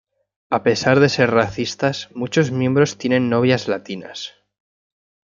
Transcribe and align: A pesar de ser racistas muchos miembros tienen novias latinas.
A 0.57 0.59
pesar 0.63 0.99
de 0.99 1.09
ser 1.09 1.29
racistas 1.29 2.09
muchos 2.15 2.49
miembros 2.49 2.97
tienen 2.97 3.29
novias 3.29 3.67
latinas. 3.67 4.33